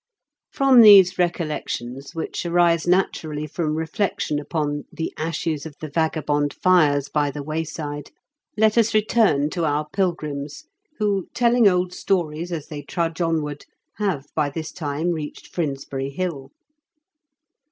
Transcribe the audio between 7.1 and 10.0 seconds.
by the wayside, let us return to our